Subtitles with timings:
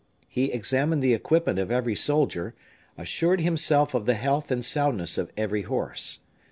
[0.27, 2.55] He examined the equipment of every soldier;
[2.97, 6.21] assured himself of the health and soundness of every horse.